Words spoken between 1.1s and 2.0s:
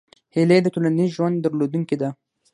ژوند درلودونکې